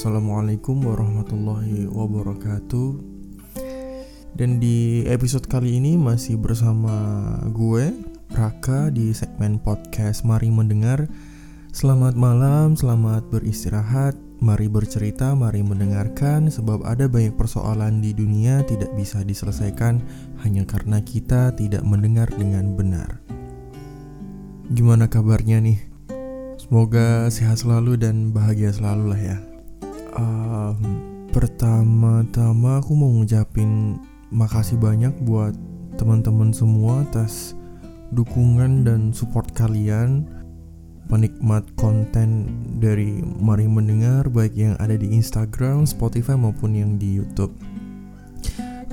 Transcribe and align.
Assalamualaikum 0.00 0.80
warahmatullahi 0.80 1.84
wabarakatuh 1.84 2.88
Dan 4.32 4.56
di 4.56 5.04
episode 5.04 5.44
kali 5.44 5.76
ini 5.76 6.00
masih 6.00 6.40
bersama 6.40 7.36
gue 7.52 7.92
Raka 8.32 8.88
di 8.88 9.12
segmen 9.12 9.60
podcast 9.60 10.24
Mari 10.24 10.48
Mendengar 10.48 11.04
Selamat 11.76 12.16
malam, 12.16 12.80
selamat 12.80 13.28
beristirahat 13.28 14.16
Mari 14.40 14.72
bercerita, 14.72 15.36
mari 15.36 15.60
mendengarkan 15.60 16.48
Sebab 16.48 16.80
ada 16.88 17.04
banyak 17.04 17.36
persoalan 17.36 18.00
di 18.00 18.16
dunia 18.16 18.64
tidak 18.64 18.96
bisa 18.96 19.20
diselesaikan 19.20 20.00
Hanya 20.40 20.64
karena 20.64 21.04
kita 21.04 21.52
tidak 21.60 21.84
mendengar 21.84 22.32
dengan 22.40 22.72
benar 22.72 23.20
Gimana 24.72 25.12
kabarnya 25.12 25.60
nih? 25.60 25.76
Semoga 26.56 27.28
sehat 27.28 27.60
selalu 27.60 28.00
dan 28.00 28.32
bahagia 28.32 28.72
selalu 28.72 29.12
lah 29.12 29.20
ya. 29.20 29.49
Um, 30.16 31.10
Pertama-tama 31.30 32.82
aku 32.82 32.98
mau 32.98 33.06
ngucapin 33.14 34.02
makasih 34.34 34.82
banyak 34.82 35.14
buat 35.22 35.54
teman-teman 35.94 36.50
semua 36.50 37.06
atas 37.06 37.54
dukungan 38.10 38.82
dan 38.82 39.14
support 39.14 39.46
kalian 39.54 40.26
penikmat 41.06 41.62
konten 41.78 42.50
dari 42.82 43.22
Mari 43.22 43.70
Mendengar 43.70 44.26
baik 44.26 44.58
yang 44.58 44.74
ada 44.82 44.98
di 44.98 45.14
Instagram, 45.14 45.86
Spotify 45.86 46.34
maupun 46.34 46.74
yang 46.74 46.98
di 46.98 47.22
YouTube. 47.22 47.54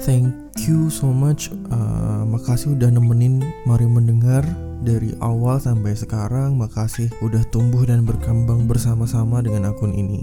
Thank 0.05 0.29
you 0.69 0.93
so 0.93 1.09
much. 1.09 1.49
Uh, 1.73 2.21
makasih 2.29 2.77
udah 2.77 2.93
nemenin 2.93 3.41
Mari 3.65 3.89
Mendengar 3.89 4.45
dari 4.85 5.17
awal 5.25 5.57
sampai 5.57 5.97
sekarang. 5.97 6.53
Makasih 6.53 7.09
udah 7.25 7.41
tumbuh 7.49 7.81
dan 7.81 8.05
berkembang 8.05 8.69
bersama-sama 8.69 9.41
dengan 9.41 9.73
akun 9.73 9.97
ini. 9.97 10.21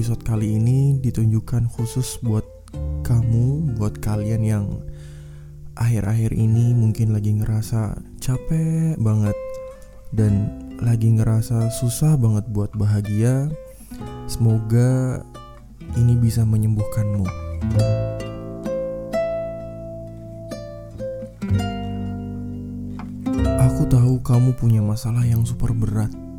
Episode 0.00 0.24
kali 0.24 0.56
ini 0.56 0.96
ditunjukkan 0.96 1.68
khusus 1.76 2.16
buat 2.24 2.40
kamu, 3.04 3.76
buat 3.76 4.00
kalian 4.00 4.40
yang 4.40 4.64
akhir-akhir 5.76 6.32
ini 6.32 6.72
mungkin 6.72 7.12
lagi 7.12 7.36
ngerasa 7.36 8.00
capek 8.16 8.96
banget 8.96 9.36
dan 10.16 10.48
lagi 10.80 11.12
ngerasa 11.12 11.68
susah 11.68 12.16
banget 12.16 12.48
buat 12.48 12.72
bahagia, 12.80 13.52
semoga 14.24 15.20
ini 16.00 16.16
bisa 16.16 16.48
menyembuhkanmu. 16.48 17.28
Aku 23.68 23.84
tahu 23.84 24.16
kamu 24.24 24.56
punya 24.56 24.80
masalah 24.80 25.28
yang 25.28 25.44
super 25.44 25.76
berat. 25.76 26.29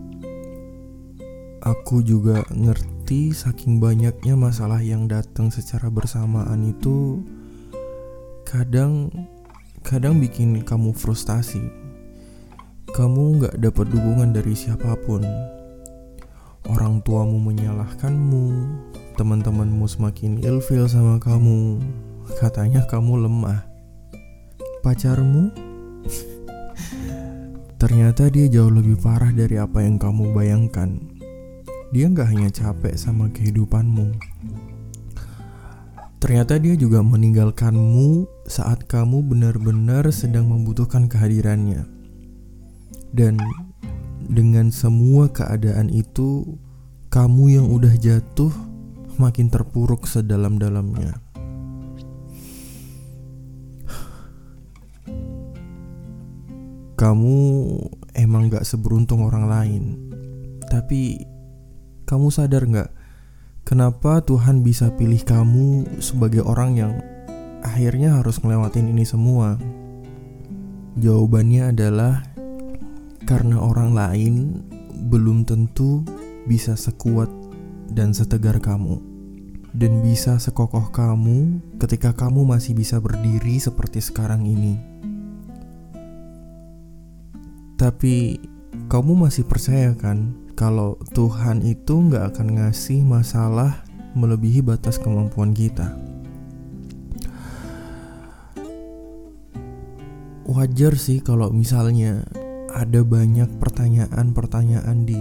Aku 1.61 2.01
juga 2.01 2.41
ngerti 2.49 3.33
saking 3.37 3.77
banyaknya 3.77 4.33
masalah 4.33 4.81
yang 4.81 5.05
datang 5.05 5.53
secara 5.53 5.93
bersamaan 5.93 6.65
itu 6.65 7.21
kadang 8.45 9.13
kadang 9.85 10.17
bikin 10.17 10.65
kamu 10.65 10.93
frustasi 10.93 11.61
kamu 12.91 13.39
nggak 13.39 13.55
dapat 13.63 13.87
dukungan 13.87 14.35
dari 14.35 14.51
siapa 14.51 14.99
pun. 15.07 15.23
Orang 16.67 16.99
tuamu 17.07 17.39
menyalahkanmu, 17.39 18.45
teman-temanmu 19.15 19.87
semakin 19.87 20.43
ilfil 20.43 20.91
sama 20.91 21.15
kamu, 21.15 21.79
katanya 22.35 22.83
kamu 22.91 23.31
lemah. 23.31 23.63
Pacarmu 24.83 25.55
ternyata 27.81 28.27
dia 28.27 28.51
jauh 28.51 28.73
lebih 28.73 28.99
parah 28.99 29.31
dari 29.31 29.55
apa 29.55 29.87
yang 29.87 29.95
kamu 29.95 30.35
bayangkan. 30.35 31.10
Dia 31.91 32.07
nggak 32.07 32.27
hanya 32.31 32.47
capek 32.47 32.95
sama 32.95 33.27
kehidupanmu. 33.35 34.15
Ternyata 36.23 36.55
dia 36.55 36.79
juga 36.79 37.03
meninggalkanmu 37.03 38.29
saat 38.47 38.87
kamu 38.87 39.27
benar-benar 39.27 40.07
sedang 40.15 40.47
membutuhkan 40.47 41.11
kehadirannya. 41.11 41.83
Dan 43.11 43.35
dengan 44.23 44.71
semua 44.71 45.27
keadaan 45.27 45.91
itu, 45.91 46.55
kamu 47.11 47.59
yang 47.59 47.67
udah 47.67 47.91
jatuh 47.99 48.55
makin 49.19 49.51
terpuruk 49.51 50.07
sedalam-dalamnya. 50.07 51.19
Kamu 56.95 57.37
emang 58.15 58.47
gak 58.47 58.63
seberuntung 58.63 59.25
orang 59.25 59.49
lain, 59.49 59.83
tapi 60.69 61.30
kamu 62.11 62.27
sadar 62.27 62.67
gak 62.67 62.91
kenapa 63.63 64.19
Tuhan 64.19 64.67
bisa 64.67 64.91
pilih 64.99 65.23
kamu 65.23 65.87
sebagai 66.03 66.43
orang 66.43 66.75
yang 66.75 66.93
akhirnya 67.63 68.19
harus 68.19 68.43
ngelewatin 68.43 68.91
ini 68.91 69.07
semua? 69.07 69.55
Jawabannya 70.99 71.71
adalah 71.71 72.27
karena 73.23 73.63
orang 73.63 73.95
lain 73.95 74.59
belum 75.07 75.47
tentu 75.47 76.03
bisa 76.51 76.75
sekuat 76.75 77.31
dan 77.87 78.11
setegar 78.11 78.59
kamu 78.59 78.99
dan 79.71 80.03
bisa 80.03 80.35
sekokoh 80.35 80.91
kamu 80.91 81.63
ketika 81.79 82.11
kamu 82.11 82.43
masih 82.43 82.75
bisa 82.75 82.99
berdiri 82.99 83.55
seperti 83.55 84.03
sekarang 84.03 84.43
ini. 84.43 84.75
Tapi 87.79 88.35
kamu 88.91 89.15
masih 89.15 89.47
percaya 89.47 89.95
kan 89.95 90.40
kalau 90.53 90.99
Tuhan 91.15 91.63
itu 91.63 91.93
nggak 92.07 92.35
akan 92.35 92.47
ngasih 92.59 93.01
masalah 93.03 93.83
melebihi 94.13 94.59
batas 94.61 94.99
kemampuan 94.99 95.55
kita. 95.55 95.95
Wajar 100.51 100.99
sih 100.99 101.23
kalau 101.23 101.47
misalnya 101.47 102.27
ada 102.75 103.03
banyak 103.07 103.47
pertanyaan-pertanyaan 103.59 105.07
di 105.07 105.19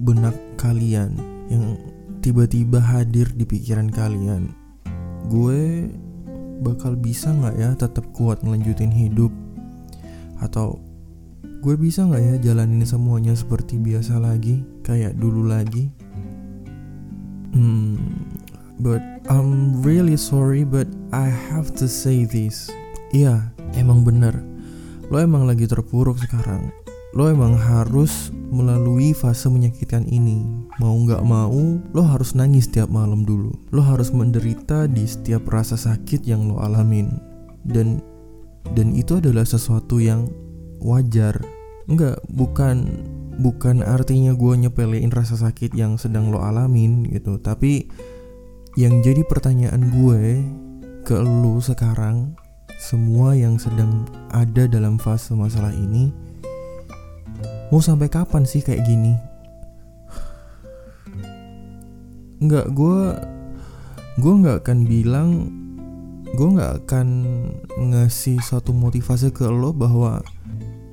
benak 0.00 0.36
kalian 0.60 1.16
yang 1.48 1.80
tiba-tiba 2.20 2.80
hadir 2.80 3.32
di 3.32 3.48
pikiran 3.48 3.88
kalian. 3.88 4.52
Gue 5.32 5.88
bakal 6.60 6.96
bisa 7.00 7.32
nggak 7.32 7.56
ya 7.56 7.70
tetap 7.72 8.04
kuat 8.12 8.44
ngelanjutin 8.44 8.92
hidup? 8.92 9.32
Atau 10.40 10.80
gue 11.60 11.76
bisa 11.76 12.08
nggak 12.08 12.22
ya 12.24 12.34
jalanin 12.40 12.80
semuanya 12.88 13.36
seperti 13.36 13.76
biasa 13.76 14.16
lagi, 14.16 14.64
kayak 14.80 15.20
dulu 15.20 15.44
lagi? 15.44 15.92
Hmm, 17.52 18.00
but 18.80 19.04
I'm 19.28 19.84
really 19.84 20.16
sorry, 20.16 20.64
but 20.64 20.88
I 21.12 21.28
have 21.28 21.76
to 21.76 21.84
say 21.84 22.24
this. 22.24 22.72
Iya, 23.12 23.52
emang 23.76 24.08
bener. 24.08 24.32
Lo 25.12 25.20
emang 25.20 25.44
lagi 25.44 25.68
terpuruk 25.68 26.16
sekarang. 26.16 26.72
Lo 27.12 27.28
emang 27.28 27.58
harus 27.58 28.32
melalui 28.32 29.12
fase 29.12 29.50
menyakitkan 29.52 30.08
ini. 30.08 30.46
Mau 30.80 30.96
nggak 30.96 31.20
mau 31.26 31.76
lo 31.92 32.02
harus 32.06 32.32
nangis 32.32 32.70
setiap 32.70 32.88
malam 32.88 33.26
dulu. 33.26 33.52
Lo 33.74 33.84
harus 33.84 34.14
menderita 34.14 34.88
di 34.88 35.04
setiap 35.04 35.44
rasa 35.50 35.76
sakit 35.76 36.24
yang 36.24 36.48
lo 36.48 36.62
alamin. 36.62 37.10
Dan 37.66 38.00
dan 38.78 38.94
itu 38.94 39.18
adalah 39.18 39.42
sesuatu 39.42 39.98
yang 39.98 40.30
wajar 40.80 41.40
nggak 41.86 42.24
bukan 42.28 43.04
bukan 43.40 43.80
artinya 43.80 44.36
gue 44.36 44.54
nyepelein 44.66 45.12
rasa 45.14 45.36
sakit 45.36 45.72
yang 45.72 45.96
sedang 45.96 46.28
lo 46.28 46.44
alamin 46.44 47.08
gitu 47.08 47.40
tapi 47.40 47.88
yang 48.76 49.00
jadi 49.00 49.24
pertanyaan 49.24 49.88
gue 49.90 50.44
ke 51.04 51.16
lo 51.16 51.58
sekarang 51.62 52.36
semua 52.80 53.36
yang 53.36 53.60
sedang 53.60 54.08
ada 54.32 54.64
dalam 54.64 54.96
fase 54.96 55.36
masalah 55.36 55.72
ini 55.72 56.30
mau 57.70 57.78
sampai 57.78 58.10
kapan 58.10 58.42
sih 58.42 58.60
kayak 58.60 58.82
gini? 58.82 59.14
Nggak, 62.42 62.66
gue 62.74 63.00
gue 64.18 64.34
nggak 64.42 64.66
akan 64.66 64.78
bilang 64.84 65.30
gue 66.34 66.48
nggak 66.50 66.84
akan 66.84 67.08
ngasih 67.78 68.42
suatu 68.42 68.74
motivasi 68.74 69.30
ke 69.30 69.46
lo 69.46 69.70
bahwa 69.70 70.20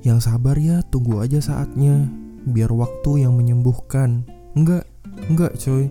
yang 0.06 0.22
sabar 0.22 0.54
ya 0.58 0.82
tunggu 0.86 1.22
aja 1.22 1.42
saatnya 1.42 2.06
biar 2.46 2.70
waktu 2.70 3.26
yang 3.26 3.34
menyembuhkan. 3.34 4.26
Enggak, 4.54 4.86
enggak 5.30 5.54
coy 5.58 5.90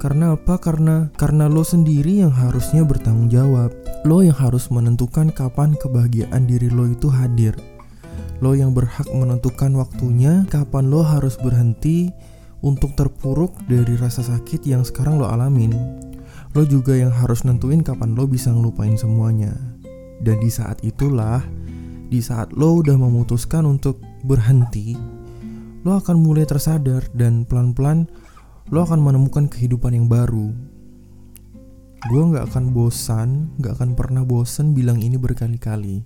karena 0.00 0.32
apa? 0.32 0.56
Karena 0.56 1.12
karena 1.12 1.44
lo 1.44 1.60
sendiri 1.60 2.24
yang 2.24 2.32
harusnya 2.32 2.88
bertanggung 2.88 3.28
jawab. 3.28 3.68
Lo 4.08 4.24
yang 4.24 4.32
harus 4.32 4.72
menentukan 4.72 5.28
kapan 5.28 5.76
kebahagiaan 5.76 6.48
diri 6.48 6.72
lo 6.72 6.88
itu 6.88 7.12
hadir. 7.12 7.52
Lo 8.40 8.56
yang 8.56 8.72
berhak 8.72 9.04
menentukan 9.12 9.76
waktunya 9.76 10.48
kapan 10.48 10.88
lo 10.88 11.04
harus 11.04 11.36
berhenti 11.36 12.08
untuk 12.64 12.96
terpuruk 12.96 13.52
dari 13.68 13.92
rasa 14.00 14.24
sakit 14.24 14.64
yang 14.64 14.88
sekarang 14.88 15.20
lo 15.20 15.28
alamin. 15.28 15.76
Lo 16.56 16.64
juga 16.64 16.96
yang 16.96 17.12
harus 17.12 17.44
nentuin 17.44 17.84
kapan 17.84 18.16
lo 18.16 18.24
bisa 18.24 18.48
ngelupain 18.48 18.96
semuanya. 18.96 19.52
Dan 20.24 20.40
di 20.40 20.48
saat 20.48 20.80
itulah, 20.80 21.44
di 22.10 22.18
saat 22.18 22.50
lo 22.52 22.82
udah 22.82 22.98
memutuskan 22.98 23.64
untuk 23.64 24.02
berhenti, 24.26 24.98
lo 25.86 25.96
akan 25.96 26.18
mulai 26.18 26.44
tersadar 26.44 27.06
dan 27.14 27.46
pelan-pelan 27.46 28.10
lo 28.70 28.86
akan 28.86 29.02
menemukan 29.02 29.50
kehidupan 29.50 29.94
yang 29.94 30.06
baru. 30.06 30.54
Gue 32.08 32.22
gak 32.32 32.54
akan 32.54 32.72
bosan, 32.72 33.28
gak 33.60 33.76
akan 33.76 33.92
pernah 33.92 34.24
bosan 34.24 34.72
bilang 34.72 35.02
ini 35.02 35.20
berkali-kali. 35.20 36.00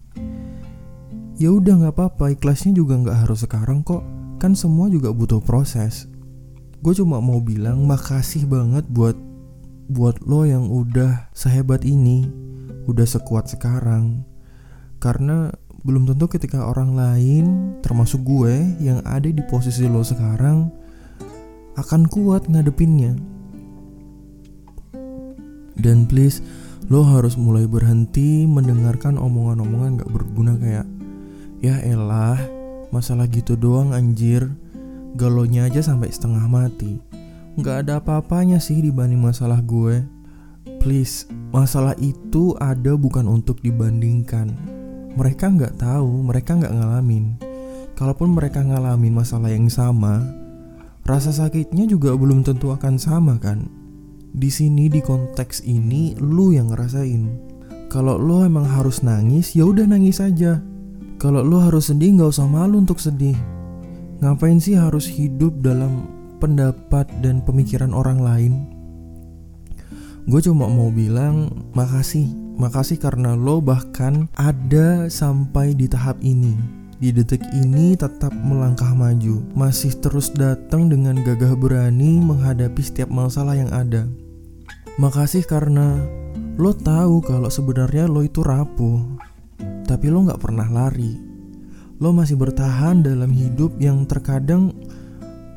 Ya 1.39 1.53
udah 1.55 1.87
gak 1.87 1.95
apa-apa, 1.95 2.35
ikhlasnya 2.35 2.75
juga 2.75 2.99
gak 2.99 3.29
harus 3.29 3.47
sekarang 3.47 3.87
kok. 3.87 4.03
Kan 4.43 4.59
semua 4.59 4.91
juga 4.91 5.15
butuh 5.15 5.39
proses. 5.39 6.11
Gue 6.83 6.97
cuma 6.99 7.23
mau 7.23 7.39
bilang 7.39 7.87
makasih 7.87 8.45
banget 8.49 8.85
buat 8.91 9.17
buat 9.89 10.25
lo 10.25 10.49
yang 10.49 10.67
udah 10.73 11.31
sehebat 11.37 11.85
ini, 11.85 12.27
udah 12.89 13.06
sekuat 13.06 13.53
sekarang. 13.53 14.25
Karena 14.99 15.53
belum 15.84 16.08
tentu 16.08 16.25
ketika 16.32 16.64
orang 16.64 16.96
lain, 16.96 17.76
termasuk 17.84 18.25
gue 18.25 18.56
yang 18.81 19.04
ada 19.04 19.28
di 19.28 19.44
posisi 19.44 19.84
lo 19.84 20.00
sekarang, 20.00 20.72
akan 21.76 22.08
kuat 22.08 22.48
ngadepinnya. 22.48 23.12
Dan 25.76 26.08
please, 26.08 26.40
lo 26.88 27.04
harus 27.04 27.36
mulai 27.36 27.69
berhenti 27.69 28.48
mendengarkan 28.48 29.20
omongan-omongan 29.20 30.00
gak 30.00 30.10
berguna 30.10 30.56
kayak 30.56 30.88
Ya 31.60 31.81
elah, 31.81 32.40
masalah 32.88 33.28
gitu 33.28 33.56
doang 33.56 33.92
anjir. 33.92 34.48
Galonya 35.16 35.69
aja 35.69 35.81
sampai 35.84 36.12
setengah 36.12 36.44
mati. 36.48 37.00
Gak 37.60 37.88
ada 37.88 38.00
apa-apanya 38.00 38.56
sih 38.56 38.81
dibanding 38.81 39.20
masalah 39.20 39.60
gue. 39.60 40.04
Please, 40.81 41.28
masalah 41.52 41.92
itu 42.00 42.56
ada 42.60 42.96
bukan 42.96 43.25
untuk 43.28 43.64
dibandingkan 43.64 44.74
Mereka 45.14 45.55
gak 45.55 45.78
tahu, 45.78 46.26
mereka 46.26 46.58
gak 46.58 46.75
ngalamin. 46.75 47.38
Kalaupun 47.94 48.34
mereka 48.34 48.62
ngalamin 48.62 49.14
masalah 49.14 49.55
yang 49.55 49.70
sama 49.70 50.44
Rasa 51.05 51.37
sakitnya 51.37 51.84
juga 51.84 52.16
belum 52.16 52.49
tentu 52.49 52.72
akan 52.72 52.96
sama 52.96 53.37
kan? 53.37 53.69
Di 54.32 54.49
sini 54.49 54.88
di 54.88 55.05
konteks 55.05 55.61
ini 55.69 56.16
lu 56.16 56.56
yang 56.56 56.72
ngerasain. 56.72 57.28
Kalau 57.93 58.16
lo 58.16 58.40
emang 58.40 58.64
harus 58.64 59.05
nangis 59.05 59.52
ya 59.52 59.69
udah 59.69 59.84
nangis 59.84 60.25
aja. 60.25 60.64
Kalau 61.20 61.44
lo 61.44 61.60
harus 61.60 61.93
sedih 61.93 62.17
gak 62.17 62.32
usah 62.32 62.49
malu 62.49 62.81
untuk 62.81 63.05
sedih. 63.05 63.37
Ngapain 64.25 64.56
sih 64.56 64.81
harus 64.81 65.05
hidup 65.05 65.60
dalam 65.60 66.08
pendapat 66.40 67.05
dan 67.20 67.44
pemikiran 67.44 67.93
orang 67.93 68.25
lain. 68.25 68.74
Gue 70.25 70.41
cuma 70.41 70.65
mau 70.73 70.88
bilang 70.88 71.53
makasih, 71.76 72.32
makasih 72.56 72.97
karena 72.97 73.37
lo 73.37 73.61
bahkan 73.61 74.25
ada 74.41 75.12
sampai 75.12 75.76
di 75.76 75.85
tahap 75.85 76.17
ini. 76.25 76.56
Di 76.97 77.12
detik 77.12 77.44
ini 77.53 77.93
tetap 77.93 78.32
melangkah 78.32 78.88
maju, 78.97 79.44
masih 79.53 79.93
terus 80.00 80.32
datang 80.32 80.88
dengan 80.88 81.21
gagah 81.21 81.53
berani 81.53 82.25
menghadapi 82.25 82.81
setiap 82.81 83.12
masalah 83.12 83.53
yang 83.53 83.69
ada. 83.69 84.09
Makasih 84.97 85.44
karena 85.44 86.00
lo 86.56 86.73
tahu 86.73 87.20
kalau 87.20 87.53
sebenarnya 87.53 88.09
lo 88.09 88.25
itu 88.25 88.41
rapuh, 88.41 89.05
tapi 89.85 90.09
lo 90.09 90.25
gak 90.25 90.41
pernah 90.41 90.65
lari. 90.73 91.20
Lo 92.00 92.17
masih 92.17 92.41
bertahan 92.41 93.05
dalam 93.05 93.29
hidup 93.29 93.77
yang 93.77 94.09
terkadang 94.09 94.73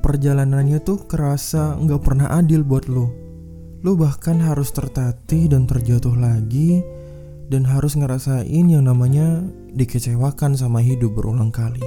perjalanannya 0.03 0.83
tuh 0.83 1.07
kerasa 1.07 1.79
nggak 1.79 2.03
pernah 2.03 2.35
adil 2.35 2.67
buat 2.67 2.91
lo. 2.91 3.26
Lo 3.85 3.93
bahkan 3.93 4.41
harus 4.41 4.73
tertatih 4.73 5.53
dan 5.53 5.69
terjatuh 5.69 6.17
lagi 6.17 6.81
dan 7.47 7.61
harus 7.61 7.93
ngerasain 7.93 8.65
yang 8.65 8.89
namanya 8.89 9.45
dikecewakan 9.69 10.57
sama 10.57 10.81
hidup 10.81 11.13
berulang 11.13 11.53
kali. 11.53 11.83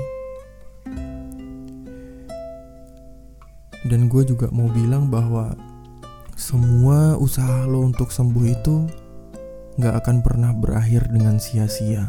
Dan 3.91 4.07
gue 4.07 4.23
juga 4.23 4.47
mau 4.55 4.71
bilang 4.71 5.11
bahwa 5.11 5.57
semua 6.39 7.19
usaha 7.19 7.67
lo 7.67 7.83
untuk 7.83 8.13
sembuh 8.13 8.47
itu 8.47 8.77
nggak 9.81 9.95
akan 10.05 10.17
pernah 10.21 10.53
berakhir 10.53 11.09
dengan 11.11 11.41
sia-sia. 11.41 12.07